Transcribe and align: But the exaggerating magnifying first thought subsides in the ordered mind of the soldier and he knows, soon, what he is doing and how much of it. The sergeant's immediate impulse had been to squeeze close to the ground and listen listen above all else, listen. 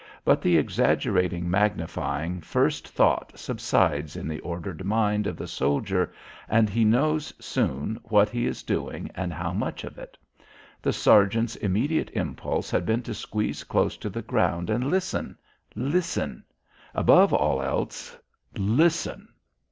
But 0.25 0.41
the 0.41 0.57
exaggerating 0.57 1.47
magnifying 1.47 2.41
first 2.41 2.87
thought 2.87 3.37
subsides 3.37 4.15
in 4.15 4.27
the 4.27 4.39
ordered 4.39 4.83
mind 4.83 5.27
of 5.27 5.37
the 5.37 5.45
soldier 5.45 6.11
and 6.49 6.71
he 6.71 6.83
knows, 6.83 7.31
soon, 7.39 7.99
what 8.05 8.27
he 8.27 8.47
is 8.47 8.63
doing 8.63 9.11
and 9.13 9.31
how 9.31 9.53
much 9.53 9.83
of 9.83 9.99
it. 9.99 10.17
The 10.81 10.91
sergeant's 10.91 11.55
immediate 11.55 12.09
impulse 12.15 12.71
had 12.71 12.83
been 12.83 13.03
to 13.03 13.13
squeeze 13.13 13.63
close 13.63 13.95
to 13.97 14.09
the 14.09 14.23
ground 14.23 14.71
and 14.71 14.89
listen 14.89 15.37
listen 15.75 16.45
above 16.95 17.31
all 17.31 17.61
else, 17.61 18.17
listen. 18.57 19.27